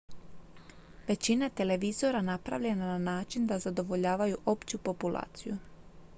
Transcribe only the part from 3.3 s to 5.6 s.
da zadovoljavaju opću populaciju